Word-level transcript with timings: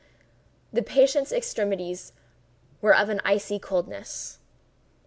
The 0.73 0.81
patient's 0.81 1.31
extremities 1.31 2.11
were 2.81 2.95
of 2.97 3.09
an 3.09 3.21
icy 3.23 3.59
coldness. 3.59 4.39